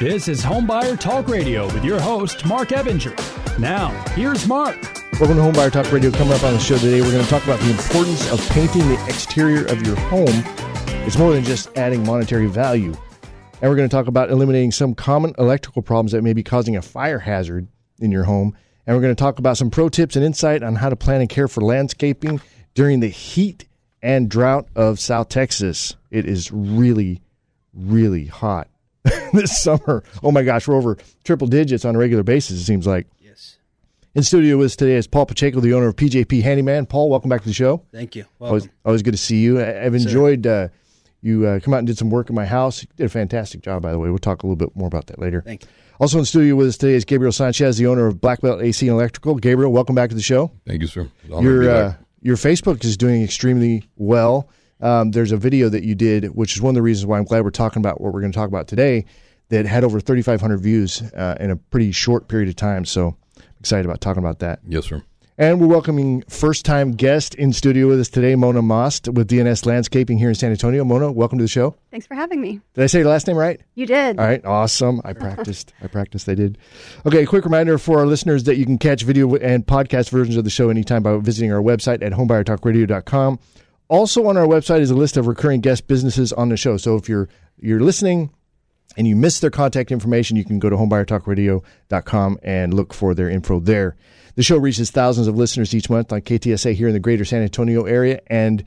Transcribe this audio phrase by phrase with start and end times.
[0.00, 3.14] This is Homebuyer Talk Radio with your host, Marc Ebinger.
[3.58, 4.82] Now, here's Marc.
[5.20, 6.10] Welcome to Homebuyer Talk Radio.
[6.10, 8.80] Coming up on the show today, we're going to talk about the importance of painting
[8.88, 10.42] the exterior of your home.
[11.06, 12.94] It's more than just adding monetary value.
[13.60, 16.76] And we're going to talk about eliminating some common electrical problems that may be causing
[16.76, 18.56] a fire hazard in your home.
[18.86, 21.20] And we're going to talk about some pro tips and insight on how to plan
[21.20, 22.40] and care for landscaping
[22.72, 23.68] during the heat
[24.00, 25.94] and drought of South Texas.
[26.10, 27.20] It is really,
[27.74, 28.70] really hot
[29.32, 30.02] this summer.
[30.22, 33.06] Oh my gosh, we're over triple digits on a regular basis, it seems like.
[33.20, 33.56] Yes.
[34.14, 36.86] In studio with us today is Paul Pacheco, the owner of PJP Handyman.
[36.86, 37.82] Paul, welcome back to the show.
[37.92, 38.24] Thank you.
[38.40, 38.76] Always, Welcome.
[38.84, 39.60] always good to see you.
[39.60, 40.68] I- I've enjoyed uh,
[41.22, 42.82] you uh, come out and did some work in my house.
[42.82, 44.08] You did a fantastic job, by the way.
[44.10, 45.42] We'll talk a little bit more about that later.
[45.42, 45.68] Thank you.
[45.98, 48.94] Also in studio with us today is Gabriel Sanchez, the owner of Blackbelt AC and
[48.94, 49.34] Electrical.
[49.36, 50.50] Gabriel, welcome back to the show.
[50.66, 51.02] Thank you, sir.
[51.02, 54.48] It's an honor to be Your uh, your Facebook is doing extremely well.
[54.80, 57.24] Um, there's a video that you did, which is one of the reasons why I'm
[57.24, 59.04] glad we're talking about what we're going to talk about today.
[59.50, 62.84] That had over 3,500 views uh, in a pretty short period of time.
[62.84, 64.60] So I'm excited about talking about that.
[64.66, 65.02] yes, sir.
[65.38, 69.64] And we're welcoming first time guest in studio with us today, Mona Maust with DNS
[69.64, 70.84] Landscaping here in San Antonio.
[70.84, 71.74] Mona, welcome to the show.
[71.90, 72.60] Thanks for having me.
[72.74, 73.58] Did I say your last name right?
[73.74, 74.20] You did.
[74.20, 75.00] All right, awesome.
[75.02, 75.72] I practiced.
[75.82, 76.28] I practiced.
[76.28, 76.58] I did.
[77.06, 80.44] Okay, quick reminder for our listeners that you can catch video and podcast versions of
[80.44, 83.38] the show anytime by visiting our website at homebuyertalkradio.com.
[83.90, 86.76] Also on our website is a list of recurring guest businesses on the show.
[86.76, 88.30] So if you're you're listening
[88.96, 93.28] and you miss their contact information, you can go to homebuyertalkradio.com and look for their
[93.28, 93.96] info there.
[94.36, 97.42] The show reaches thousands of listeners each month on KTSA here in the greater San
[97.42, 98.64] Antonio area and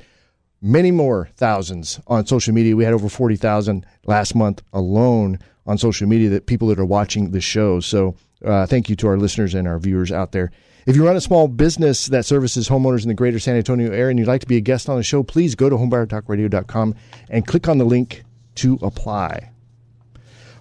[0.62, 2.76] many more thousands on social media.
[2.76, 7.32] We had over 40,000 last month alone on social media that people that are watching
[7.32, 7.80] the show.
[7.80, 10.52] So uh, thank you to our listeners and our viewers out there.
[10.86, 14.10] If you run a small business that services homeowners in the greater San Antonio area
[14.10, 16.96] and you'd like to be a guest on the show, please go to homebuyertalkradio.com
[17.30, 18.24] and click on the link
[18.56, 19.50] to apply.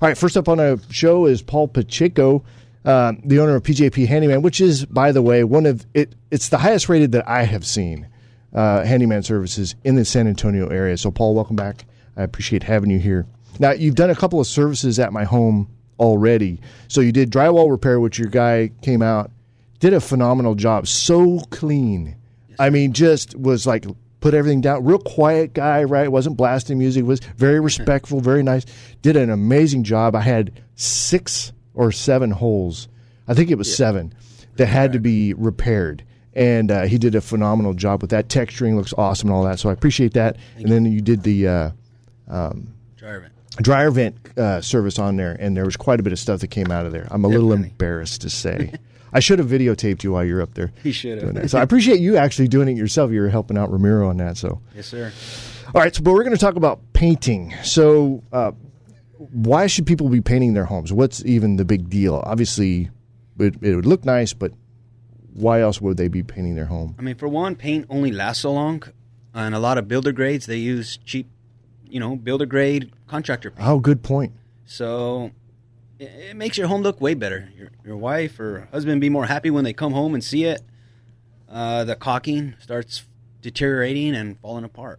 [0.01, 2.45] All right, first up on the show is Paul Pacheco,
[2.85, 6.15] uh, the owner of PJP Handyman, which is, by the way, one of it.
[6.31, 8.09] It's the highest rated that I have seen
[8.53, 10.97] uh, handyman services in the San Antonio area.
[10.99, 11.85] So, Paul, welcome back.
[12.17, 13.27] I appreciate having you here.
[13.59, 15.69] Now, you've done a couple of services at my home
[16.03, 16.61] already.
[16.89, 19.31] So, you did drywall repair, which your guy came out,
[19.79, 20.87] did a phenomenal job.
[20.87, 22.17] So clean.
[22.59, 23.87] I mean, just was like
[24.21, 24.85] put everything down.
[24.85, 26.11] Real quiet guy, right?
[26.11, 27.05] Wasn't blasting music.
[27.05, 28.65] Was very respectful, very nice.
[29.03, 30.15] Did an amazing job.
[30.15, 32.89] I had six or seven holes.
[33.27, 34.15] I think it was seven
[34.57, 36.05] that had to be repaired.
[36.35, 38.29] And uh, he did a phenomenal job with that.
[38.29, 39.59] Texturing looks awesome and all that.
[39.59, 40.37] So I appreciate that.
[40.57, 41.71] and then you did the uh,
[42.97, 43.33] Dryer vent.
[43.57, 46.49] Dryer vent uh, service on there, and there was quite a bit of stuff that
[46.49, 47.07] came out of there.
[47.11, 48.73] I'm a little embarrassed to say.
[49.13, 50.73] I should have videotaped you while you're up there.
[50.83, 51.51] He should have.
[51.51, 53.11] So I appreciate you actually doing it yourself.
[53.11, 54.39] You were helping out Ramiro on that.
[54.39, 55.13] So Yes, sir.
[55.75, 57.53] all right, so but we're going to talk about painting.
[57.63, 58.53] So uh,
[59.19, 60.93] why should people be painting their homes?
[60.93, 62.23] What's even the big deal?
[62.25, 62.91] Obviously,
[63.39, 64.53] it, it would look nice, but
[65.35, 66.95] why else would they be painting their home?
[66.99, 68.83] I mean, for one, paint only lasts so long,
[69.35, 71.29] and a lot of builder grades they use cheap,
[71.87, 73.69] you know, builder grade contractor paint.
[73.69, 74.33] Oh, good point.
[74.65, 75.33] So
[75.99, 77.51] it, it makes your home look way better.
[77.55, 80.63] Your your wife or husband be more happy when they come home and see it.
[81.47, 83.05] Uh, the caulking starts
[83.43, 84.99] deteriorating and falling apart.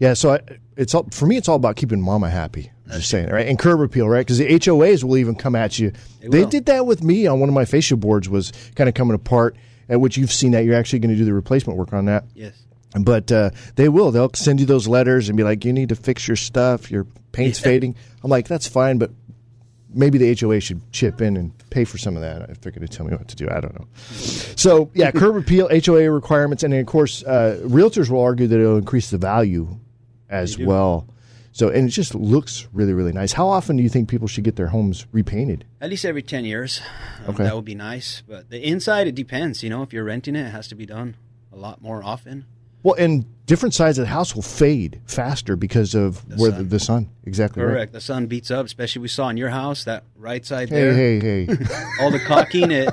[0.00, 0.40] Yeah, so I,
[0.76, 1.36] it's all for me.
[1.36, 2.72] It's all about keeping Mama happy.
[2.88, 3.46] Just saying, right?
[3.46, 4.26] And curb appeal, right?
[4.26, 5.92] Because the HOAs will even come at you.
[6.20, 8.28] They They did that with me on one of my fascia boards.
[8.28, 9.56] Was kind of coming apart.
[9.88, 12.24] At which you've seen that you're actually going to do the replacement work on that.
[12.34, 12.54] Yes.
[12.98, 14.10] But uh, they will.
[14.10, 16.90] They'll send you those letters and be like, "You need to fix your stuff.
[16.90, 17.64] Your paint's Yeah.
[17.64, 19.10] fading." I'm like, "That's fine, but
[19.92, 22.86] maybe the HOA should chip in and pay for some of that if they're going
[22.86, 23.48] to tell me what to do.
[23.50, 23.86] I don't know."
[24.56, 28.58] So yeah, curb appeal, HOA requirements, and then of course, uh, realtors will argue that
[28.58, 29.78] it'll increase the value
[30.30, 31.06] as well.
[31.52, 33.32] So and it just looks really, really nice.
[33.32, 35.64] How often do you think people should get their homes repainted?
[35.80, 36.80] At least every 10 years.
[37.26, 37.44] Um, Okay.
[37.44, 38.22] That would be nice.
[38.28, 39.62] But the inside, it depends.
[39.62, 41.16] You know, if you're renting it, it has to be done
[41.52, 42.44] a lot more often.
[42.86, 46.58] Well, and different sides of the house will fade faster because of The where sun.
[46.58, 47.10] the, the sun.
[47.24, 47.72] Exactly right.
[47.72, 47.92] Correct.
[47.92, 50.94] The sun beats up, especially we saw in your house, that right side Hey, there.
[50.94, 51.48] hey, hey.
[52.00, 52.88] All the caulking, it,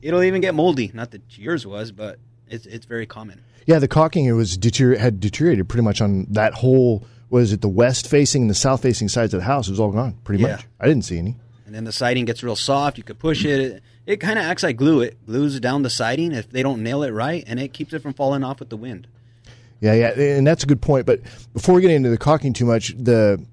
[0.00, 0.90] it'll even get moldy.
[0.94, 2.18] Not that yours was, but
[2.48, 3.42] it's, it's very common.
[3.66, 7.04] Yeah, the caulking it was deterior- had deteriorated pretty much on that whole.
[7.28, 9.68] Was it the west facing and the south facing sides of the house?
[9.68, 10.52] It was all gone pretty Yeah.
[10.52, 10.66] much.
[10.80, 11.36] I didn't see any.
[11.66, 12.96] And then the siding gets real soft.
[12.96, 13.60] You could push it.
[13.60, 15.02] It, it kind of acts like glue.
[15.02, 18.00] It glues down the siding if they don't nail it right, and it keeps it
[18.02, 19.06] from falling off with the wind.
[19.80, 21.06] Yeah, yeah, and that's a good point.
[21.06, 21.20] But
[21.54, 23.44] before we get into the caulking too much, the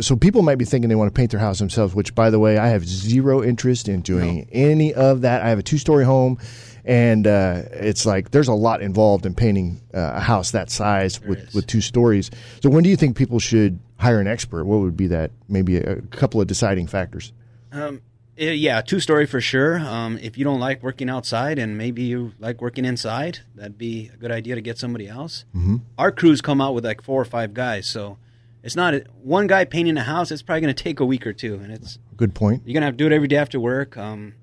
[0.00, 1.94] so people might be thinking they want to paint their house themselves.
[1.94, 5.42] Which, by the way, I have zero interest in doing any of that.
[5.42, 6.38] I have a two-story home,
[6.84, 11.20] and uh, it's like there's a lot involved in painting uh, a house that size
[11.20, 11.54] with, is.
[11.54, 12.30] with two stories.
[12.62, 14.64] So, when do you think people should hire an expert?
[14.64, 15.30] What would be that?
[15.48, 17.32] Maybe a, a couple of deciding factors.
[17.72, 18.02] Um,
[18.38, 19.78] eh, yeah, two story for sure.
[19.78, 24.10] Um, if you don't like working outside and maybe you like working inside, that'd be
[24.12, 25.44] a good idea to get somebody else.
[25.54, 25.76] Mm-hmm.
[25.98, 28.18] Our crews come out with like four or five guys, so
[28.62, 30.30] it's not a, one guy painting a house.
[30.30, 32.62] It's probably going to take a week or two, and it's Good point.
[32.66, 33.96] you're gonna have to do it every day after work.
[33.96, 34.34] Um,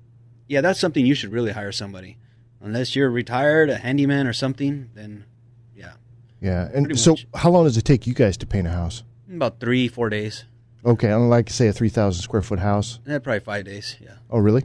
[0.48, 2.18] yeah, that's something you should really hire somebody.
[2.60, 5.24] Unless you're retired, a handyman or something, then
[5.76, 5.92] yeah,
[6.40, 6.70] Yeah.
[6.72, 7.26] And so, much.
[7.34, 9.02] how long does it take you guys to paint a house?
[9.30, 10.44] about three, four days.
[10.84, 12.98] Okay, I like say a three thousand square foot house.
[13.06, 13.96] Eh, probably five days.
[14.00, 14.62] Yeah, Oh, really?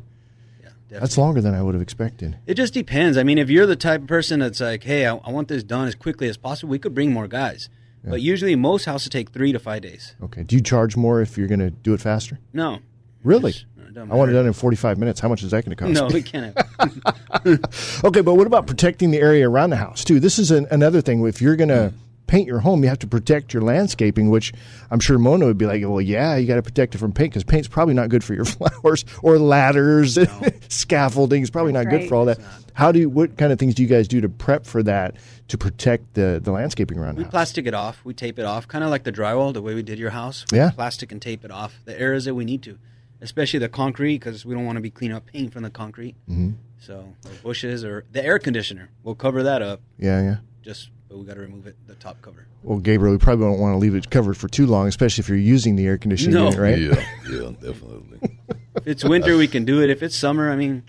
[0.62, 1.00] yeah, definitely.
[1.00, 2.38] That's longer than I would have expected.
[2.46, 3.18] It just depends.
[3.18, 5.64] I mean, if you're the type of person that's like, hey, I, I want this
[5.64, 7.70] done as quickly as possible, we could bring more guys.
[8.04, 10.16] But usually, most houses take three to five days.
[10.24, 10.44] Okay.
[10.44, 12.40] Do you charge more if you're going to do it faster?
[12.54, 12.80] No,
[13.24, 13.52] Really?
[13.52, 15.20] Just- it doesn't I want it done in 45 minutes.
[15.20, 15.94] How much is that going to cost?
[15.94, 16.56] No, we can't.
[18.04, 20.20] Okay, but what about protecting the area around the house too?
[20.20, 21.26] This is an, another thing.
[21.26, 21.94] If you're going to
[22.30, 24.54] paint your home, you have to protect your landscaping, which
[24.92, 27.32] I'm sure Mona would be like, well, yeah, you got to protect it from paint
[27.32, 30.18] because paint's probably not good for your flowers or ladders,
[30.70, 31.42] scaffolding.
[31.42, 32.40] is probably not good for all that.
[32.74, 35.16] How do you, what kind of things do you guys do to prep for that
[35.50, 37.32] to protect the, the landscaping around we house?
[37.32, 38.00] plastic it off.
[38.06, 40.46] We tape it off, kind of like the drywall, the way we did your house.
[40.52, 40.70] We Yeah.
[40.72, 42.78] plastic and tape it off the areas that we need to,
[43.22, 46.16] especially the concrete, because we don't want to be cleaning up paint from the concrete.
[46.30, 46.52] Mm-hmm.
[46.80, 49.82] So bushes or the air conditioner, we'll cover that up.
[49.98, 50.38] Yeah, yeah.
[50.62, 52.46] Just but we got to remove it, the top cover.
[52.64, 55.30] Well, Gabriel, you probably don't want to leave it covered for too long, especially if
[55.30, 56.46] you're using the air conditioning No.
[56.52, 56.80] unit, right?
[56.80, 58.38] Yeah, yeah, definitely.
[58.76, 59.90] If it's winter, we can do it.
[59.90, 60.84] If it's summer, I mean,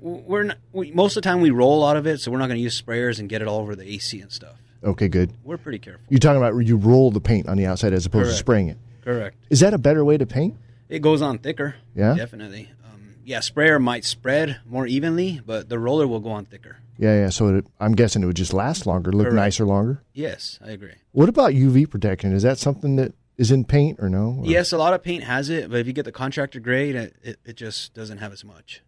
[0.00, 2.46] we're not, we, most of the time we roll out of it, so we're not
[2.46, 4.56] going to use sprayers and get it all over the AC and stuff.
[4.82, 5.32] Okay, good.
[5.44, 6.02] We're pretty careful.
[6.08, 8.78] You're talking about you roll the paint on the outside as opposed to spraying it.
[9.04, 9.36] Correct.
[9.50, 10.56] Is that a better way to paint?
[10.88, 11.76] It goes on thicker.
[11.94, 12.14] Yeah?
[12.14, 12.70] definitely.
[12.84, 16.78] Um, yeah, sprayer might spread more evenly, but the roller will go on thicker.
[17.00, 17.28] Yeah, yeah.
[17.30, 19.34] So it, I'm guessing it would just last longer, look Correct.
[19.34, 20.02] nicer longer.
[20.12, 20.92] Yes, I agree.
[21.12, 22.34] What about UV protection?
[22.34, 24.36] Is that something that is in paint or no?
[24.40, 26.94] Or- Yes, a lot of paint has it, but if you get the contractor grade,
[26.94, 28.82] it, it, it just doesn't have as much.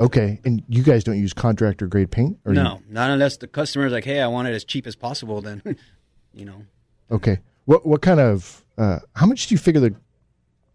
[0.00, 3.46] Okay, and you guys don't use contractor grade paint, or you- no, not unless the
[3.46, 5.60] customer's like, "Hey, I want it as cheap as possible." Then,
[6.32, 6.62] you know,
[7.10, 7.40] okay.
[7.66, 9.94] What what kind of uh, how much do you figure the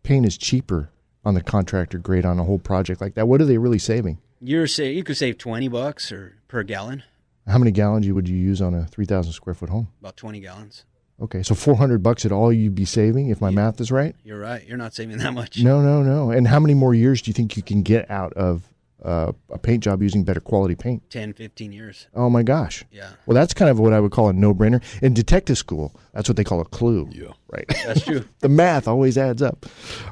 [0.04, 0.90] paint is cheaper
[1.26, 3.28] on the contractor grade on a whole project like that?
[3.28, 4.20] What are they really saving?
[4.44, 7.04] You're say you could save twenty bucks or per gallon,
[7.48, 9.88] How many gallons you would you use on a three thousand square foot home?
[10.00, 10.86] about twenty gallons.
[11.22, 14.16] Okay, so four hundred bucks at all you'd be saving if my math is right.
[14.24, 14.66] You're right.
[14.68, 15.62] You're not saving that much.
[15.62, 16.32] No, no, no.
[16.32, 18.64] And how many more years do you think you can get out of
[19.06, 21.08] uh, a paint job using better quality paint?
[21.12, 22.08] 10, 15 years.
[22.16, 22.84] Oh my gosh.
[22.92, 24.82] Yeah, Well, that's kind of what I would call a no-brainer.
[25.04, 27.08] In detective school, that's what they call a clue.
[27.12, 27.28] Yeah.
[27.50, 27.66] Right.
[27.86, 28.24] that's true.
[28.40, 29.66] the math always adds up.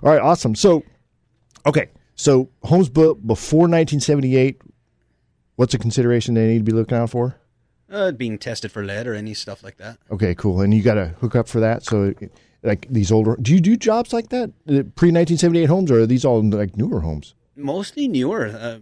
[0.03, 0.55] All right, awesome.
[0.55, 0.83] So,
[1.65, 1.87] okay,
[2.21, 4.61] so homes built before 1978.
[5.55, 7.35] What's a consideration they need to be looking out for?
[7.89, 9.97] Uh, being tested for lead or any stuff like that.
[10.11, 10.61] Okay, cool.
[10.61, 11.83] And you got to hook up for that.
[11.83, 12.13] So,
[12.61, 14.51] like these older, do you do jobs like that?
[14.65, 17.33] Pre 1978 homes, or are these all like newer homes?
[17.55, 18.47] Mostly newer.
[18.47, 18.79] Uh,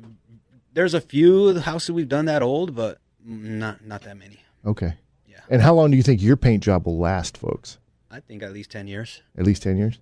[0.73, 4.39] there's a few houses we've done that old, but not not that many.
[4.65, 4.95] Okay.
[5.27, 5.39] Yeah.
[5.49, 7.77] And how long do you think your paint job will last, folks?
[8.11, 9.21] I think at least ten years.
[9.37, 9.99] At least 10 years?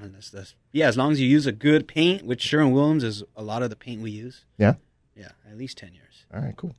[0.00, 3.02] And that's, that's, yeah, as long as you use a good paint, which Sherwin Williams
[3.04, 4.44] is a lot of the paint we use.
[4.56, 4.74] Yeah.
[5.16, 6.24] Yeah, at least ten years.
[6.32, 6.76] All right, cool.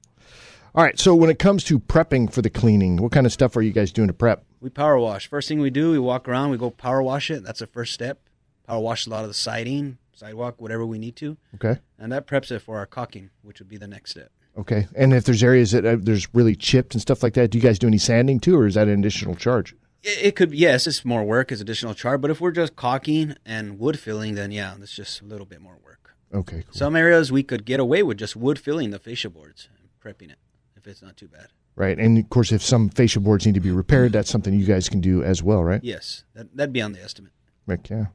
[0.76, 3.58] All right, so when it comes to prepping for the cleaning, what kind of stuff
[3.58, 4.46] are you guys doing to prep?
[4.62, 5.28] We power wash.
[5.28, 7.44] First thing we do, we walk around, we go power wash it.
[7.44, 8.20] That's the first step.
[8.68, 11.80] Power wash a lot of the siding, sidewalk, whatever we need to, Okay.
[11.98, 14.32] and that preps it for our caulking, which would be the next step.
[14.58, 14.88] Okay.
[14.96, 17.62] And if there's areas that uh, there's really chipped and stuff like that, do you
[17.64, 19.76] guys do any sanding too, or is that an additional charge?
[20.02, 22.22] It, could, yes, it's more work, it's additional charge.
[22.22, 25.62] But if we're just caulking and wood filling, then yeah, that's just a little bit
[25.62, 26.16] more work.
[26.34, 26.74] Okay, cool.
[26.74, 30.32] Some areas we could get away with just wood filling the fascia boards and prepping
[30.32, 30.38] it
[30.78, 31.48] if it's not too bad.
[31.76, 31.98] right.
[31.98, 34.88] And of course, if some fascia boards need to be repaired, that's something you guys
[34.88, 35.84] can do as well, right?
[35.84, 37.34] Yes, that, that'd be on the estimate.
[37.68, 37.80] Right.
[37.90, 38.06] yeah.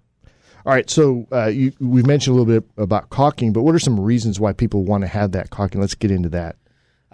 [0.66, 0.88] All right.
[0.88, 4.40] So uh, you, we've mentioned a little bit about caulking, but what are some reasons
[4.40, 5.80] why people want to have that caulking?
[5.80, 6.56] Let's get into that.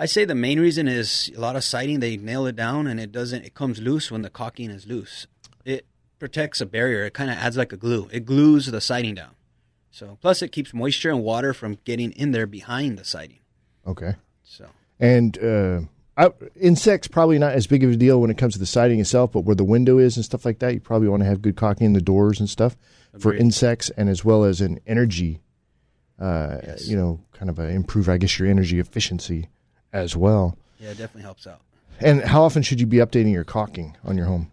[0.01, 2.99] I say the main reason is a lot of siding they nail it down and
[2.99, 5.27] it doesn't it comes loose when the caulking is loose.
[5.63, 5.85] It
[6.19, 7.05] protects a barrier.
[7.05, 8.09] It kind of adds like a glue.
[8.11, 9.33] It glues the siding down.
[9.91, 13.41] So plus it keeps moisture and water from getting in there behind the siding.
[13.87, 14.15] Okay.
[14.43, 15.81] So And uh,
[16.17, 19.01] I, insects probably not as big of a deal when it comes to the siding
[19.01, 21.43] itself, but where the window is and stuff like that, you probably want to have
[21.43, 22.75] good caulking in the doors and stuff
[23.19, 25.43] for insects and as well as an energy,
[26.19, 26.89] uh, Yes.
[26.89, 29.49] you know, kind of a improve, I guess, your energy efficiency
[29.93, 30.57] as well.
[30.79, 31.61] yeah, it definitely helps out.
[32.01, 34.51] And how often should you be updating your caulking on your home?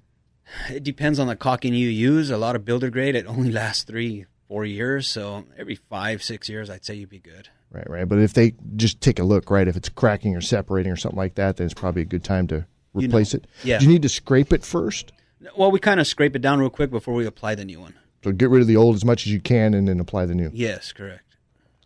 [0.69, 2.29] It depends on the caulking you use.
[2.29, 5.07] A lot of builder grade it only lasts three, four years.
[5.07, 7.49] So every five, six years I'd say you'd be good.
[7.71, 8.07] Right, right.
[8.07, 11.17] But if they just take a look, right, if it's cracking or separating or something
[11.17, 12.65] like that, then it's probably a good time to
[12.95, 13.39] You replace know.
[13.39, 13.47] it.
[13.63, 13.79] Yeah.
[13.79, 15.11] Do you need to scrape it first?
[15.57, 17.93] Well, we kind of scrape it down real quick before we apply the new one.
[18.23, 20.35] So get rid of the old as much as you can, and then apply the
[20.35, 20.49] new.
[20.53, 21.23] Yes, correct.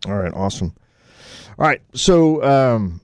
[0.08, 0.74] All right, awesome.
[1.60, 3.02] All right, so um,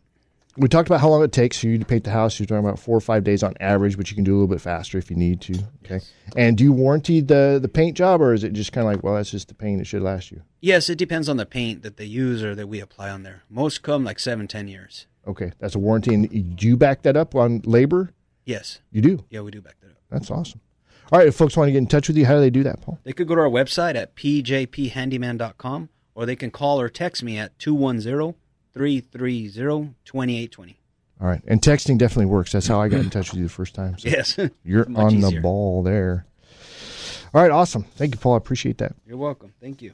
[0.58, 2.40] we talked about how long it takes for you to paint the house.
[2.40, 4.48] You're talking about four or five days on average, but you can do a little
[4.48, 5.60] bit faster if you need to.
[5.86, 6.04] Okay.
[6.36, 9.04] And do you warranty the the paint job, or is it just kind of like,
[9.04, 10.42] well, that's just the paint; it should last you?
[10.60, 13.44] Yes, it depends on the paint that they use or that we apply on there.
[13.50, 15.06] Most come like seven, ten years.
[15.28, 16.14] Okay, that's a warranty.
[16.14, 18.12] And do you back that up on labor?
[18.46, 18.80] Yes.
[18.92, 19.26] You do.
[19.30, 19.98] Yeah, we do back that up.
[20.10, 20.62] That's awesome.
[21.12, 22.64] All right, if folks want to get in touch with you, how do they do
[22.64, 23.00] that, Paul?
[23.04, 27.38] They could go to our website at pjphandyman.com or they can call or text me
[27.38, 28.36] at 210
[28.78, 30.78] 330 2820.
[31.20, 32.52] All right, and texting definitely works.
[32.52, 33.98] That's how I got in touch with you the first time.
[33.98, 34.38] So Yes.
[34.64, 36.26] you're Much on the ball there.
[37.34, 37.84] All right, awesome.
[37.84, 38.36] Thank you, Paul.
[38.36, 38.96] I appreciate that.
[39.06, 39.54] You're welcome.
[39.60, 39.92] Thank you.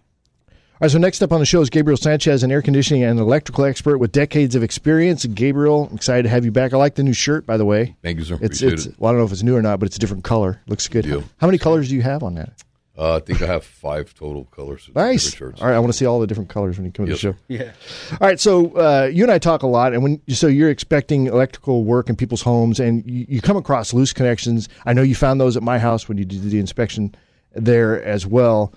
[0.50, 3.18] All right, so next up on the show is Gabriel Sanchez, an air conditioning and
[3.20, 5.26] electrical expert with decades of experience.
[5.26, 6.74] Gabriel, excited to have you back.
[6.74, 7.96] I like the new shirt, by the way.
[8.02, 8.34] Thank you, sir.
[8.42, 8.96] It's, Appreciate it's it.
[9.00, 10.62] well, I don't know if it's new or not, but it's a different color.
[10.68, 11.06] Looks good.
[11.06, 11.22] Yeah.
[11.38, 12.52] How many colors do you have on that?
[12.96, 14.88] Uh, I think I have five total colors.
[14.94, 15.34] Nice.
[15.34, 15.62] shirts.
[15.62, 17.32] All right, I want to see all the different colors when you come Yes, to
[17.32, 17.40] the show.
[17.48, 17.72] Yeah.
[18.22, 21.26] All right, so uh, you and I talk a lot, and when so you're expecting
[21.26, 24.70] electrical work in people's homes, and you, you come across loose connections.
[24.86, 27.16] I know you found those at my house when you did the inspection
[27.54, 28.74] there as well,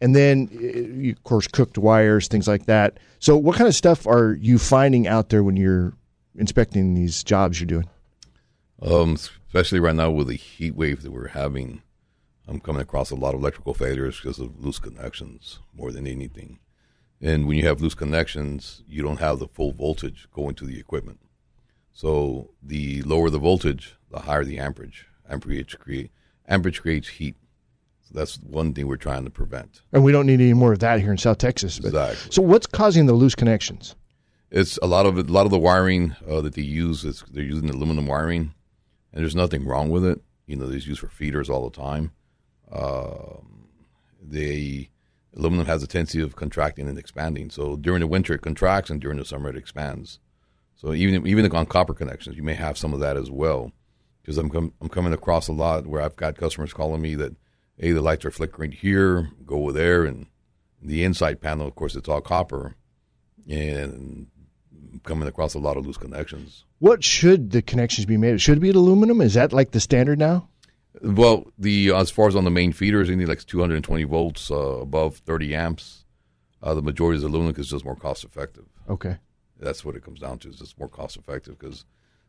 [0.00, 0.58] and then uh,
[1.00, 2.98] you, of course cooked wires, things like that.
[3.20, 5.92] So, what kind of stuff are you finding out there when you're
[6.36, 7.88] inspecting these jobs you're doing?
[8.82, 11.82] Um, especially right now with the heat wave that we're having,
[12.50, 16.58] I'm coming across a lot of electrical failures because of loose connections more than anything.
[17.20, 20.80] And when you have loose connections, you don't have the full voltage going to the
[20.80, 21.20] equipment.
[21.92, 25.06] So the lower the voltage, the higher the amperage.
[25.28, 26.10] Amperage create
[26.48, 27.36] amperage creates heat.
[28.02, 29.82] So that's one thing we're trying to prevent.
[29.92, 31.78] And we don't need any more of that here in South Texas.
[31.78, 32.32] But, Exactly.
[32.32, 33.94] So, what's causing the loose connections?
[34.50, 37.44] It's a lot of a lot of the wiring uh, that they use is they're
[37.44, 38.54] using aluminum wiring,
[39.12, 40.20] and there's nothing wrong with it.
[40.46, 42.10] You know, it's used for feeders all the time.
[42.72, 43.68] Um,
[44.22, 44.90] they
[45.36, 47.50] aluminum has a tendency of contracting and expanding.
[47.50, 50.18] So during the winter it contracts, and during the summer it expands.
[50.76, 53.72] So even even on copper connections, you may have some of that as well.
[54.22, 57.34] Because I'm com- I'm coming across a lot where I've got customers calling me that,
[57.78, 60.26] hey, the lights are flickering here, go over there, and
[60.82, 62.76] the inside panel, of course, it's all copper,
[63.48, 64.28] and
[65.04, 66.64] coming across a lot of loose connections.
[66.78, 68.40] What should the connections be made?
[68.40, 69.20] Should it be aluminum?
[69.20, 70.48] Is that like the standard now?
[71.02, 75.16] Well, the as far as on the main feeders, need like 220 volts uh, above
[75.18, 76.04] 30 amps.
[76.62, 78.66] Uh, the majority is aluminum because it's just more cost effective.
[78.88, 79.16] Okay.
[79.58, 80.48] That's what it comes down to.
[80.48, 81.84] Is just more cost effective because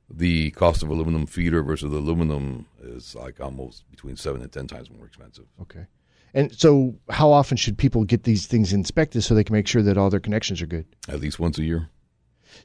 [0.10, 4.68] the cost of aluminum feeder versus the aluminum is like almost between seven and ten
[4.68, 5.46] times more expensive.
[5.62, 5.86] Okay.
[6.34, 9.82] And so, how often should people get these things inspected so they can make sure
[9.82, 10.86] that all their connections are good?
[11.10, 11.90] At least once a year.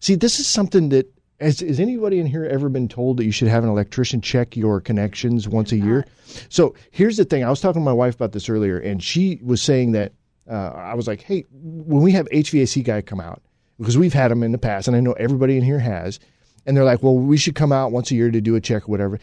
[0.01, 3.33] See, this is something that has, has anybody in here ever been told that you
[3.33, 6.07] should have an electrician check your connections once a year?
[6.49, 7.45] So here's the thing.
[7.45, 10.13] I was talking to my wife about this earlier, and she was saying that
[10.51, 13.43] uh, I was like, "Hey, when we have HVAC guy come out,
[13.79, 16.19] because we've had them in the past, and I know everybody in here has,
[16.65, 18.85] and they're like, well, we should come out once a year to do a check
[18.85, 19.19] or whatever."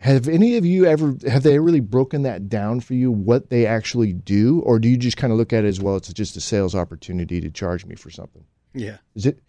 [0.00, 3.66] Have any of you ever have they really broken that down for you what they
[3.66, 5.96] actually do, or do you just kind of look at it as well?
[5.96, 8.44] It's just a sales opportunity to charge me for something.
[8.74, 8.98] Yeah.
[9.16, 9.40] Is it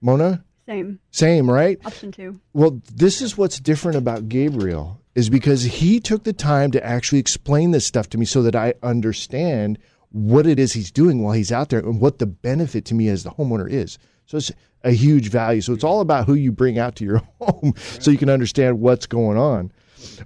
[0.00, 0.42] Mona?
[0.66, 1.00] Same.
[1.10, 1.78] Same, right?
[1.84, 2.40] Option two.
[2.52, 7.18] Well, this is what's different about Gabriel is because he took the time to actually
[7.18, 9.78] explain this stuff to me so that I understand
[10.12, 13.08] what it is he's doing while he's out there and what the benefit to me
[13.08, 13.98] as the homeowner is.
[14.26, 14.52] So it's
[14.84, 15.60] a huge value.
[15.60, 18.80] So it's all about who you bring out to your home so you can understand
[18.80, 19.72] what's going on.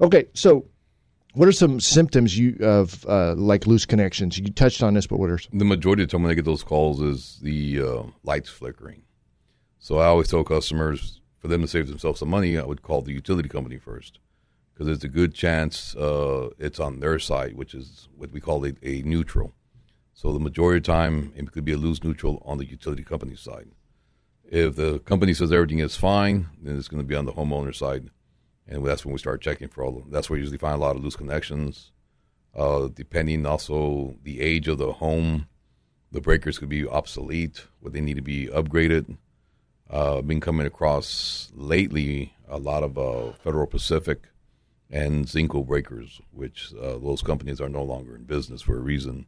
[0.01, 0.67] Okay, so
[1.35, 4.39] what are some symptoms you of uh, like loose connections?
[4.39, 5.59] You touched on this, but what are some?
[5.59, 9.03] The majority of the time when I get those calls is the uh, lights flickering.
[9.85, 13.03] So I always tell customers for them to save themselves some money, I would call
[13.03, 14.19] the utility company first
[14.73, 18.65] because there's a good chance uh, it's on their side, which is what we call
[18.65, 19.53] a, a neutral.
[20.15, 23.05] So the majority of the time, it could be a loose neutral on the utility
[23.05, 23.73] company side.
[24.51, 27.75] If the company says everything is fine, then it's going to be on the homeowner
[27.75, 28.09] side,
[28.67, 30.11] and that's when we start checking for all of them.
[30.11, 31.93] That's where you usually find a lot of loose connections.
[32.57, 35.47] Uh, depending also the age of the home,
[36.11, 39.19] the breakers could be obsolete, where they need to be upgraded.
[39.91, 44.23] Uh, been coming across lately a lot of uh, Federal Pacific
[44.91, 49.27] and Zinsco breakers, which uh, those companies are no longer in business for a reason.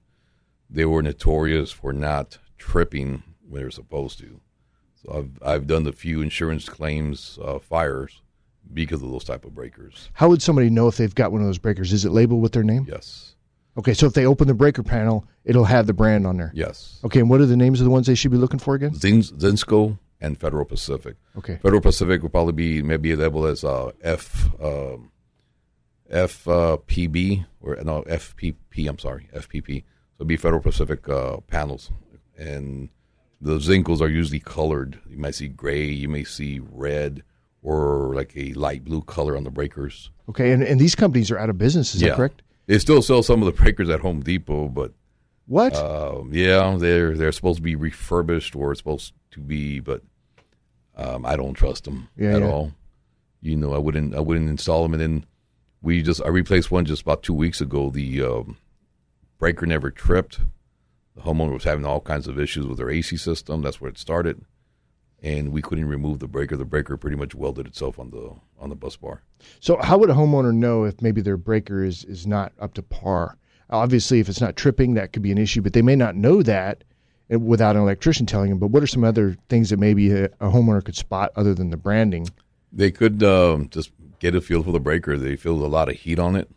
[0.70, 4.40] They were notorious for not tripping when they're supposed to.
[5.02, 8.22] So I've I've done the few insurance claims uh, fires
[8.72, 10.08] because of those type of breakers.
[10.14, 11.92] How would somebody know if they've got one of those breakers?
[11.92, 12.86] Is it labeled with their name?
[12.88, 13.34] Yes,
[13.78, 16.50] Okay, so if they open the breaker panel, it'll have the brand on there.
[16.54, 16.98] yes.
[17.04, 18.94] Okay, and what are the names of the ones they should be looking for again?
[18.94, 21.16] Zin- Zinsco and Federal Pacific.
[21.37, 21.58] Okay.
[21.62, 25.11] Federal Pacific will probably be maybe labeled as uh, F um,
[26.11, 28.88] FPB or no FPP.
[28.88, 29.82] I'm sorry, FPP.
[29.82, 31.90] So it'd be Federal Pacific uh, panels,
[32.38, 32.88] and
[33.40, 34.99] the Zinkels are usually colored.
[35.08, 37.23] You might see gray, you may see red,
[37.62, 40.11] or like a light blue color on the breakers.
[40.28, 41.94] Okay, and, and these companies are out of business.
[41.94, 42.42] Is that correct?
[42.66, 44.92] They still sell some of the breakers at Home Depot, but
[45.46, 45.74] What?
[45.76, 50.02] um, yeah, they're they're supposed to be refurbished or supposed to be, but
[50.96, 52.48] um, I don't trust them Yeah, at yeah.
[52.50, 52.72] all.
[53.42, 54.94] You know, I wouldn't I wouldn't install them.
[54.94, 55.26] And then
[55.82, 57.90] we just I replaced one just about two weeks ago.
[57.90, 58.56] The um,
[59.38, 60.40] breaker never tripped.
[61.14, 63.62] The homeowner was having all kinds of issues with their AC system.
[63.62, 64.42] That's where it started,
[65.22, 66.56] and we couldn't remove the breaker.
[66.56, 69.22] The breaker pretty much welded itself on the on the bus bar.
[69.60, 72.82] So, how would a homeowner know if maybe their breaker is, is not up to
[72.82, 73.36] par?
[73.70, 76.42] Obviously, if it's not tripping, that could be an issue, but they may not know
[76.42, 76.85] that
[77.28, 78.58] without an electrician telling them.
[78.58, 81.70] But what are some other things that maybe a, a homeowner could spot other than
[81.70, 82.28] the branding?
[82.73, 85.16] They could um, just get a feel for the breaker.
[85.16, 86.49] They feel a lot of heat on it.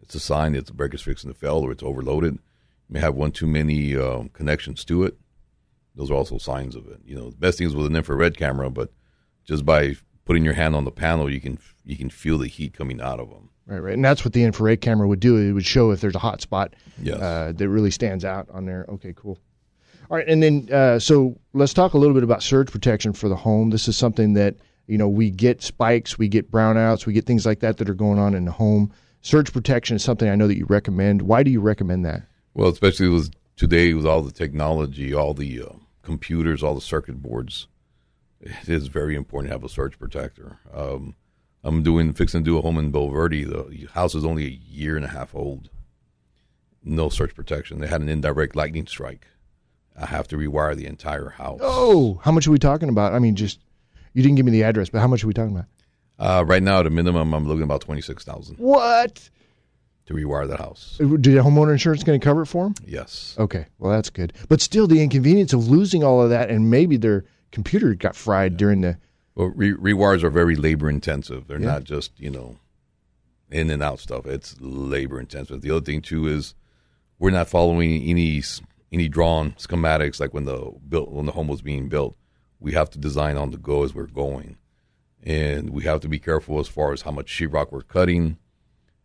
[0.00, 2.34] It's a sign that the breaker's fixing to fail or it's overloaded.
[2.34, 5.16] You may have one too many um, connections to it.
[5.94, 7.00] Those are also signs of it.
[7.04, 8.92] You know, the best thing is with an infrared camera, but
[9.44, 12.72] just by putting your hand on the panel, you can you can feel the heat
[12.72, 13.50] coming out of them.
[13.66, 13.94] Right, right.
[13.94, 15.36] And that's what the infrared camera would do.
[15.36, 17.18] It would show if there's a hot spot Yes.
[17.20, 18.84] uh, that really stands out on there.
[18.88, 19.38] Okay, cool.
[20.10, 23.28] All right, and then uh, so let's talk a little bit about surge protection for
[23.28, 23.70] the home.
[23.70, 27.46] This is something that you know we get spikes, we get brownouts, we get things
[27.46, 28.92] like that that are going on in the home.
[29.22, 31.22] Surge protection is something I know that you recommend.
[31.22, 32.22] Why do you recommend that?
[32.54, 37.22] Well, especially with today with all the technology, all the uh, computers, all the circuit
[37.22, 37.68] boards,
[38.40, 40.58] it is very important to have a surge protector.
[40.74, 41.14] Um,
[41.64, 43.44] I'm doing fixing to do a home in Bulverde.
[43.48, 45.70] The house is only a year and a half old.
[46.84, 47.78] No surge protection.
[47.80, 49.26] They had an indirect lightning strike.
[49.96, 51.60] I have to rewire the entire house.
[51.62, 53.12] Oh, how much are we talking about?
[53.12, 53.60] I mean, just
[54.14, 55.66] you didn't give me the address, but how much are we talking about?
[56.18, 59.28] Uh, right now, at a minimum, I'm looking at about twenty six thousand What?
[60.06, 60.96] to rewire the house.
[60.98, 62.74] Did the homeowner insurance going to cover it for them?
[62.84, 63.36] Yes.
[63.38, 64.32] Okay, well that's good.
[64.48, 68.56] But still, the inconvenience of losing all of that, and maybe their computer got fried
[68.56, 68.98] during the.
[69.34, 71.46] Well, re- rewires are very labor intensive.
[71.46, 71.66] They're Yeah.
[71.72, 72.56] not just you know
[73.50, 74.26] in and out stuff.
[74.26, 75.60] It's labor intensive.
[75.62, 76.54] The other thing too is
[77.18, 78.42] we're not following any
[78.90, 82.16] any drawn schematics like when the built when the home was being built.
[82.60, 84.56] We have to design on the go as we're going,
[85.22, 88.38] and we have to be careful as far as how much sheetrock we're cutting.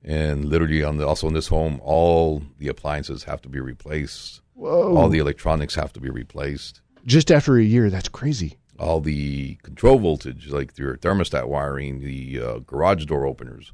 [0.04, 4.42] And literally on the also in this home, all the appliances have to be replaced.
[4.54, 4.96] Whoa!
[4.96, 8.58] All the electronics have to be replaced Just after a year, that's crazy.
[8.80, 13.74] All the control voltage, like your thermostat wiring, the uh, garage door openers,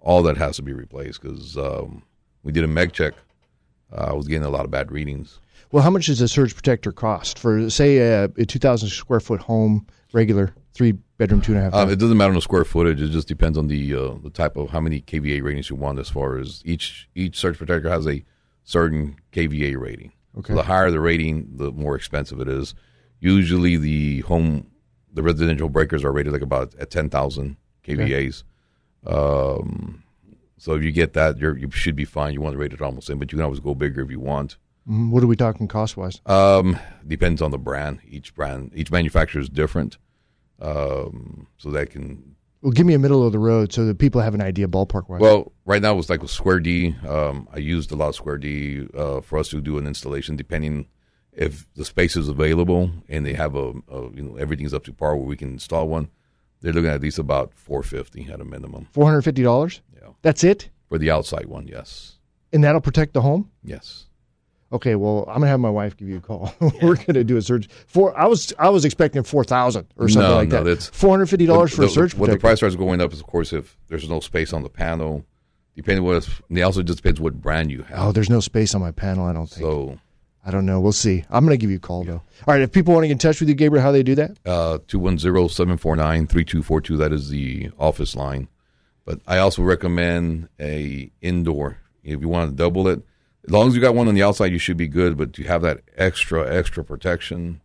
[0.00, 2.02] all that has to be replaced because um,
[2.42, 3.14] we did a meg check.
[3.92, 5.38] Uh, I was getting a lot of bad readings.
[5.70, 9.20] Well, how much does a surge protector cost for, say, a, a two thousand square
[9.20, 11.74] foot home, regular three bedroom, two and a half?
[11.74, 13.00] Um, it doesn't matter on the square footage.
[13.00, 15.98] It just depends on the uh, the type of how many KVA ratings you want.
[15.98, 18.22] As far as each each surge protector has a
[18.64, 20.12] certain KVA rating.
[20.38, 20.52] Okay.
[20.52, 22.74] So the higher the rating, the more expensive it is.
[23.22, 24.66] Usually, the home
[25.12, 27.56] the residential breakers are rated like about at ten thousand
[27.86, 28.42] KVAs.
[29.06, 30.02] Um,
[30.58, 32.34] so if you get that, you're, you should be fine.
[32.34, 34.18] You want to rate it almost in, but you can always go bigger if you
[34.18, 34.56] want.
[34.88, 35.10] Mhm.
[35.10, 36.20] What are we talking cost wise?
[36.26, 38.00] Um, depends on the brand.
[38.08, 39.98] Each brand, each manufacturer is different.
[40.60, 44.20] Um, so that can Well, give me a middle of the road so that people
[44.20, 45.20] have an idea ballpark wise.
[45.20, 46.94] Well, right now it's like with Square D.
[47.08, 50.34] Um, I used a lot of Square D uh, for us to do an installation,
[50.36, 50.86] depending
[51.34, 54.92] if the space is available and they have a, a you know everything's up to
[54.92, 56.08] par where we can install one.
[56.60, 58.86] They're looking at least about four fifty at a minimum.
[58.92, 59.80] Four hundred fifty dollars.
[59.94, 62.18] Yeah, That's it, for the outside one, yes,
[62.52, 63.50] and that'll protect the home.
[63.64, 64.06] yes.
[64.74, 66.54] Okay, well, I'm gonna have my wife give you a call.
[66.82, 67.68] We're gonna do a surge.
[67.86, 70.64] For I was I was expecting four thousand or something No, like no, that.
[70.64, 73.02] that's- Four hundred fifty dollars The- for a the- surge What the price starts going
[73.02, 75.26] up is, of course, if there's no space on the panel.
[75.76, 77.98] Depending what, and it also just depends what brand you have.
[77.98, 79.26] Oh, there's no space on my panel.
[79.26, 79.60] I don't think.
[79.62, 79.98] so
[80.44, 80.80] I don't know.
[80.80, 81.24] We'll see.
[81.30, 82.14] I'm gonna give you a call though.
[82.14, 82.22] All
[82.54, 82.60] right.
[82.62, 84.38] If people want to get in touch with you, Gabriel, how do they do that?
[84.44, 86.98] Uh, 210-749-3242.
[86.98, 88.48] That is the office line.
[89.04, 91.78] But I also recommend a indoor.
[92.04, 93.02] If you want to double it,
[93.44, 95.16] as long as you got one on the outside, you should be good.
[95.16, 97.60] But to have that extra, extra protection,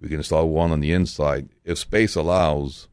[0.00, 1.48] we can install one on the inside.
[1.64, 2.88] If space allows,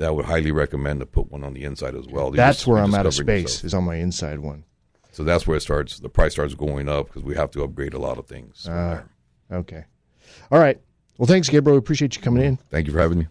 [0.00, 2.26] I would highly recommend to put one on the inside as well.
[2.28, 3.42] You're That's just- where I'm out of space.
[3.42, 3.64] yourself.
[3.64, 4.64] Is on my inside one.
[5.20, 5.98] So that's where it starts.
[5.98, 8.64] The price starts going up because we have to upgrade a lot of things.
[8.64, 9.02] from Ah.
[9.50, 9.58] there.
[9.58, 9.84] Okay.
[10.50, 10.80] All right.
[11.18, 11.74] Well, thanks, Gabriel.
[11.74, 12.56] We appreciate you coming in.
[12.70, 13.26] Thank you for having me.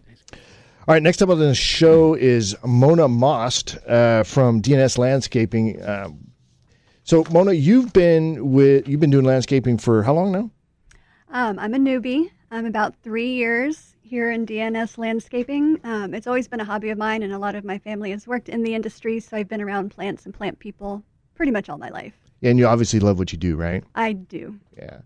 [0.86, 5.82] All right, next up on the show is Mona Maust uh, from DNS Landscaping.
[5.84, 6.30] Um,
[7.02, 10.48] so, Mona, you've been with you've been doing landscaping for how long now?
[11.32, 12.30] Um, I'm a newbie.
[12.52, 15.80] I'm about three years here in DNS landscaping.
[15.82, 18.28] Um, it's always been a hobby of mine, and a lot of my family has
[18.28, 21.02] worked in the industry, so I've been around plants and plant people
[21.40, 22.12] pretty much all my life.
[22.42, 23.82] And you obviously love what you do, right?
[23.94, 24.60] I do.
[24.76, 24.98] Yeah.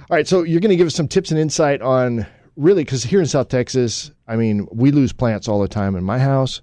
[0.00, 0.26] All right.
[0.26, 3.26] So you're going to give us some tips and insight on really, because here in
[3.26, 6.62] South Texas, I mean, we lose plants all the time in my house.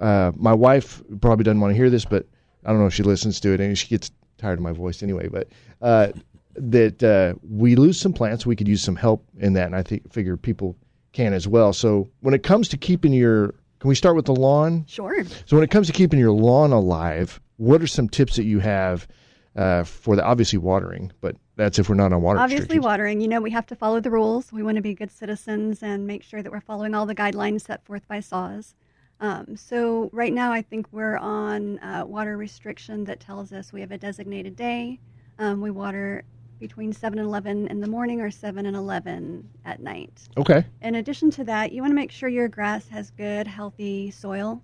[0.00, 2.26] Uh, my wife probably doesn't want to hear this, but
[2.64, 5.00] I don't know if she listens to it, and she gets tired of my voice
[5.00, 5.28] anyway.
[5.28, 5.46] But
[5.80, 6.08] uh,
[6.56, 9.84] that uh, we lose some plants, we could use some help in that, and I
[9.84, 10.74] think figure people
[11.12, 11.72] can as well.
[11.72, 14.86] So when it comes to keeping your, can we start with the lawn?
[14.88, 15.22] Sure.
[15.44, 18.58] So when it comes to keeping your lawn alive, what are some tips that you
[18.60, 19.06] have
[19.54, 21.12] uh, for the obviously watering?
[21.20, 22.38] But that's if we're not on water.
[22.38, 23.20] Obviously, watering.
[23.20, 24.52] You know, we have to follow the rules.
[24.52, 27.62] We want to be good citizens and make sure that we're following all the guidelines
[27.62, 28.74] set forth by SAWS.
[29.18, 33.80] Um, so right now, I think we're on uh, water restriction that tells us we
[33.80, 35.00] have a designated day.
[35.38, 36.24] Um, we water
[36.58, 40.28] between 7 and 11 in the morning or 7 and 11 at night.
[40.36, 40.64] Okay.
[40.82, 44.62] In addition to that, you want to make sure your grass has good, healthy soil.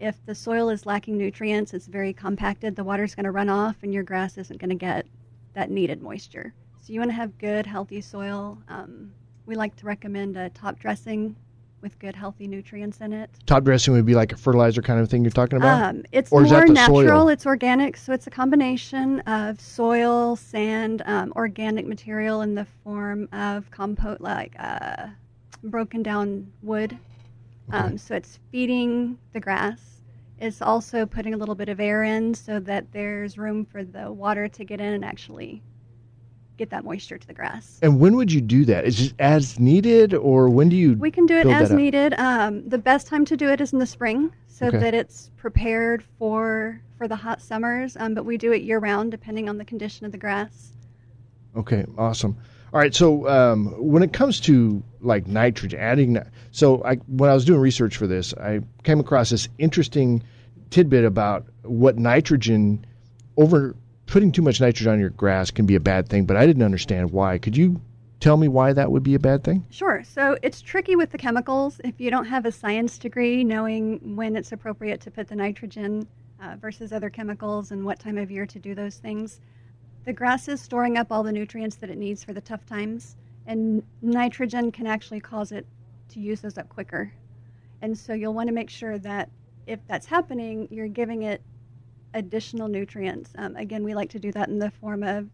[0.00, 3.76] If the soil is lacking nutrients, it's very compacted, the water's going to run off
[3.82, 5.06] and your grass isn't going to get
[5.52, 6.54] that needed moisture.
[6.80, 8.56] So you want to have good, healthy soil.
[8.68, 9.12] Um,
[9.44, 11.36] we like to recommend a top dressing
[11.82, 13.30] with good, healthy nutrients in it.
[13.44, 15.82] Top dressing would be like a fertilizer kind of thing you're talking about.
[15.82, 17.02] Um, it's Or more natural.
[17.02, 17.28] soil?
[17.28, 23.28] It's organic, so it's a combination of soil, sand, um, organic material in the form
[23.32, 25.08] of compost, like uh,
[25.64, 26.96] broken down wood.
[27.72, 30.02] Um, so it's feeding the grass.
[30.38, 34.10] It's also putting a little bit of air in so that there's room for the
[34.10, 35.62] water to get in and actually
[36.56, 37.78] get that moisture to the grass.
[37.82, 38.84] and when would you do that?
[38.84, 40.94] Is it as needed, or when do you?
[40.94, 42.14] We can do it as needed.
[42.18, 44.78] Um, the best time to do it is in the spring, so Okay.
[44.78, 47.96] that it's prepared for for the hot summers.
[47.98, 50.72] Um, but we do it year round, depending on the condition of the grass.
[51.56, 52.36] Okay, awesome.
[52.72, 56.18] All right, so um, when it comes to like nitrogen, adding,
[56.52, 60.22] so I when I was doing research for this, I came across this interesting
[60.70, 62.84] tidbit about what nitrogen
[63.36, 63.74] over
[64.06, 66.62] putting too much nitrogen on your grass can be a bad thing, but I didn't
[66.62, 67.38] understand why.
[67.38, 67.80] Could you
[68.20, 69.64] tell me why that would be a bad thing?
[69.70, 70.02] Sure.
[70.04, 71.80] So it's tricky with the chemicals.
[71.82, 76.06] If you don't have a science degree, knowing when it's appropriate to put the nitrogen
[76.42, 79.40] uh, versus other chemicals and what time of year to do those things,
[80.04, 83.16] the grass is storing up all the nutrients that it needs for the tough times,
[83.46, 85.66] and nitrogen can actually cause it
[86.08, 87.12] to use those up quicker.
[87.82, 89.30] And so you'll want to make sure that
[89.66, 91.42] if that's happening, you're giving it
[92.14, 93.32] additional nutrients.
[93.36, 95.28] Um, again, we like to do that in the form of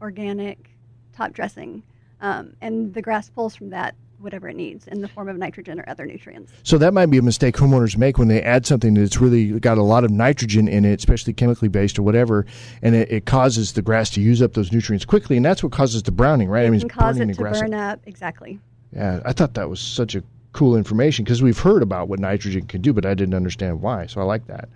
[0.00, 0.70] organic
[1.12, 1.82] top dressing.
[2.20, 5.78] Um, and the grass pulls from that whatever it needs in the form of nitrogen
[5.78, 6.52] or other nutrients.
[6.62, 9.78] So that might be a mistake homeowners make when they add something that's really got
[9.78, 12.46] a lot of nitrogen in it, especially chemically based or whatever,
[12.82, 15.72] and it, it causes the grass to use up those nutrients quickly, and that's what
[15.72, 16.66] causes the browning, right?
[16.66, 17.98] I mean, can it's cause it the to burn up.
[17.98, 18.00] up.
[18.06, 18.58] Exactly.
[18.92, 22.66] Yeah, I thought that was such a cool information because we've heard about what nitrogen
[22.66, 24.06] can do, but I didn't understand why.
[24.06, 24.68] So I like that.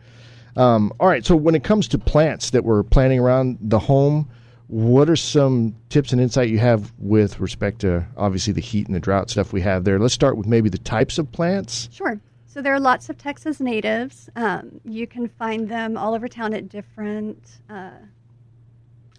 [0.56, 4.28] Um, all right, so when it comes to plants that we're planting around the home,
[4.68, 8.94] what are some tips and insight you have with respect to obviously the heat and
[8.94, 9.98] the drought stuff we have there?
[9.98, 11.88] Let's start with maybe the types of plants.
[11.92, 12.20] Sure.
[12.46, 14.28] So there are lots of Texas natives.
[14.36, 17.90] Um, you can find them all over town at different uh,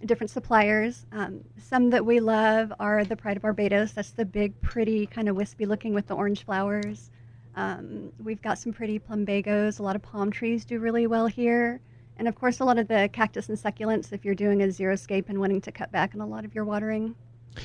[0.06, 1.06] different suppliers.
[1.12, 3.92] Um, some that we love are the Pride of Barbados.
[3.92, 7.12] That's the big, pretty, kind of wispy looking with the orange flowers.
[7.56, 9.80] Um, we've got some pretty plumbagos.
[9.80, 11.82] A lot of palm trees do really well here.
[12.20, 15.30] And of course, a lot of the cactus and succulents if you're doing a xeriscape
[15.30, 17.16] and wanting to cut back on a lot of your watering.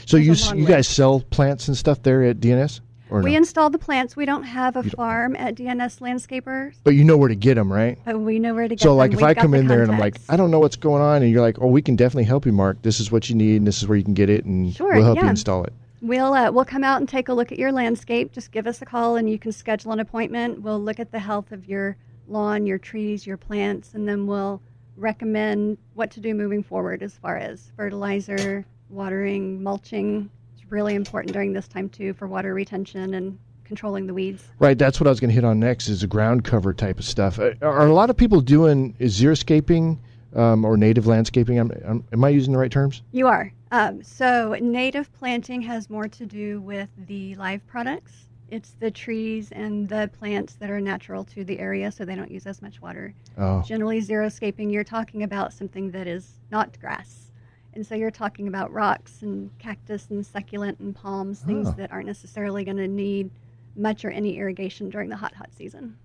[0.06, 0.72] So you a s- long you list.
[0.72, 3.38] guys sell plants and stuff there at DNS, or We no?
[3.38, 4.16] install the plants.
[4.16, 7.34] We don't have a You don't- farm at DNS Landscapers, but you know where to
[7.34, 7.98] get them, right?
[8.04, 8.98] but we know where to get So them.
[8.98, 10.16] like if We've I come the in there and I'm like.
[10.28, 12.52] I don't know what's going on, and you're like, oh, we can definitely help you,
[12.52, 12.80] Marc.
[12.82, 14.94] This is what you need, and this is where you can get it, and Sure,
[14.94, 15.30] we'll help you yeah.
[15.30, 15.72] install it.
[16.00, 18.30] We'll uh, we'll come out and take a look at your landscape.
[18.32, 20.60] Just give us a call and you can schedule an appointment.
[20.60, 21.96] We'll look at the health of your
[22.28, 24.62] lawn, your trees, your plants, and then we'll
[24.96, 30.30] recommend what to do moving forward as far as fertilizer, watering, mulching.
[30.54, 34.44] It's really important during this time too for water retention and controlling the weeds.
[34.58, 36.98] Right, that's what I was going to hit on next is the ground cover type
[36.98, 37.38] of stuff.
[37.38, 39.98] Uh, Are a lot of people doing xeriscaping
[40.34, 41.58] um, or native landscaping?
[41.58, 43.02] I'm, I'm, am I using the right terms?
[43.12, 43.52] You are.
[43.72, 48.28] Um, so native planting has more to do with the live products.
[48.50, 52.30] It's the trees and the plants that are natural to the area, so they don't
[52.30, 53.14] use as much water.
[53.38, 57.30] Oh, Generally, xeriscaping, you're talking about something that is not grass.
[57.72, 61.72] And so you're talking about rocks and cactus and succulent and palms, things Oh.
[61.72, 63.30] that aren't necessarily going to need
[63.76, 65.96] much or any irrigation during the hot, hot season.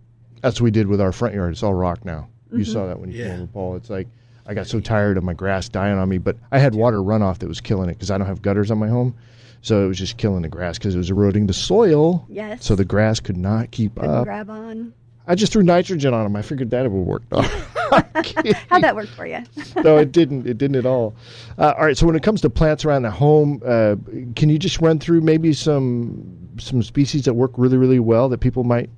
[0.42, 1.52] that's what we did with our front yard.
[1.52, 2.30] It's all rock now.
[2.54, 2.66] You Mhm.
[2.74, 3.76] saw that when you came over, Paul.
[3.76, 4.08] It's like
[4.50, 6.18] I got so tired of my grass dying on me.
[6.18, 8.80] But I had water runoff that was killing it because I don't have gutters on
[8.80, 9.16] my home,
[9.62, 12.26] so it was just killing the grass because it was eroding the soil.
[12.30, 12.66] Yes.
[12.66, 14.24] So the grass could not keep Couldn't up.
[14.26, 14.94] grab on.
[15.28, 16.36] I just threw nitrogen on them.
[16.36, 17.22] I figured that it would work.
[17.32, 19.44] How'd that work for you?
[19.84, 20.48] no, it didn't.
[20.48, 21.16] It didn't at all.
[21.60, 21.96] Uh, all right.
[21.96, 23.96] So when it comes to plants around the home, uh,
[24.36, 28.40] can you just run through maybe some some species that work really really well that
[28.40, 28.90] people might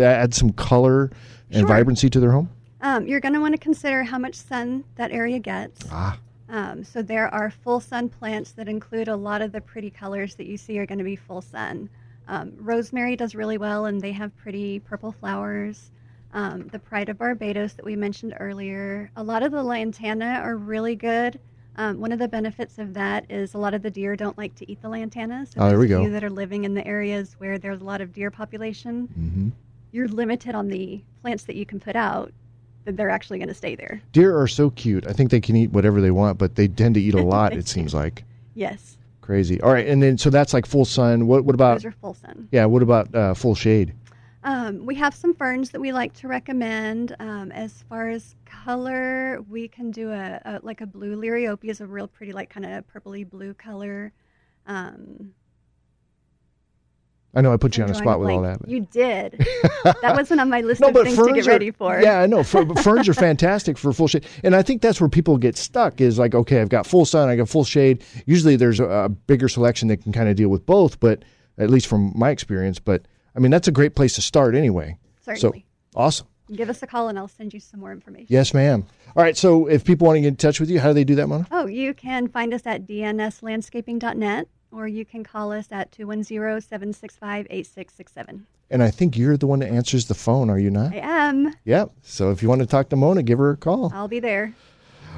[0.00, 1.10] add some color
[1.50, 1.68] and Sure.
[1.68, 2.48] vibrancy to their home?
[2.80, 5.80] Um, you're going to want to consider how much sun that area gets.
[5.90, 6.18] Ah.
[6.48, 10.34] Um, so there are full sun plants that include a lot of the pretty colors
[10.36, 11.88] that you see are going to be full sun.
[12.28, 15.90] Um, rosemary does really well, and they have pretty purple flowers.
[16.32, 19.10] Um, the Pride of Barbados that we mentioned earlier.
[19.16, 21.38] A lot of the lantana are really good.
[21.76, 24.54] Um, one of the benefits of that is a lot of the deer don't like
[24.56, 25.46] to eat the lantana.
[25.46, 26.02] So Oh, there we of go.
[26.02, 29.48] You that are living in the areas where there's a lot of deer population, Mm-hmm.
[29.92, 32.32] you're limited on the plants that you can put out.
[32.86, 34.00] That they're actually going to stay there.
[34.12, 35.06] Deer are so cute.
[35.06, 37.52] I think they can eat whatever they want, but they tend to eat a lot.
[37.52, 39.60] it seems like Yes, crazy.
[39.60, 41.26] All right, and then so that's like full sun.
[41.26, 41.74] What what about?
[41.74, 42.48] those are full sun.
[42.52, 42.64] Yeah.
[42.64, 43.92] What about uh, full shade?
[44.44, 47.16] Um, we have some ferns that we like to recommend.
[47.18, 51.80] Um, as far as color, we can do a, a like a blue liriopia is
[51.80, 54.12] a real pretty like kind of purpley blue color.
[54.68, 55.32] Um,
[57.36, 58.58] I know I put you I'm on a spot with all that.
[58.60, 59.32] but- You did.
[59.84, 62.00] that wasn't on my list No, of things to get are, ready for.
[62.00, 62.42] Yeah, I know.
[62.42, 66.00] Fer- ferns are fantastic for full shade, and I think that's where people get stuck.
[66.00, 68.02] Is like, okay, I've got full sun, I got full shade.
[68.24, 71.22] Usually, there's a, a bigger selection that can kind of deal with both, but
[71.58, 72.78] at least from my experience.
[72.78, 73.02] But
[73.36, 74.96] I mean, that's a great place to start anyway.
[75.24, 75.66] Certainly.
[75.94, 76.26] So awesome.
[76.52, 78.26] Give us a call and I'll send you some more information.
[78.30, 78.84] Yes, ma'am.
[79.16, 79.36] All right.
[79.36, 81.26] So if people want to get in touch with you, how do they do that,
[81.26, 81.44] Mona?
[81.50, 87.46] Oh, you can find us at dnslandscaping.net or you can call us at 210 765
[87.48, 88.46] 8667.
[88.70, 90.92] And I think you're the one that answers the phone, are you not?
[90.92, 91.54] I am.
[91.64, 91.92] Yep.
[92.02, 93.90] So if you want to talk to Mona, give her a call.
[93.94, 94.54] I'll be there.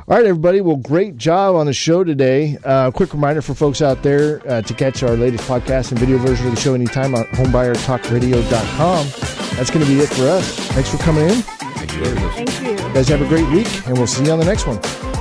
[0.06, 0.60] All right, everybody.
[0.60, 2.56] Well, great job on the show today.
[2.64, 6.18] Uh, quick reminder for folks out there uh, to catch our latest podcast and video
[6.18, 9.06] version of the show anytime on homebuyertalkradio.com.
[9.56, 10.56] That's going to be it for us.
[10.68, 11.42] Thanks for coming in.
[11.42, 12.04] Thank you.
[12.30, 12.70] Thank you.
[12.70, 15.17] You guys have a great week, and we'll see you on the next one.